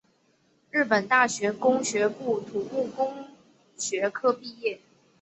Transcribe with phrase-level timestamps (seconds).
[0.71, 3.27] 日本大学工学部土木工
[3.77, 4.79] 学科毕业。